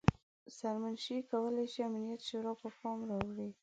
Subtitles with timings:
[0.57, 3.49] سرمنشي کولای شي امنیت شورا پام راواړوي.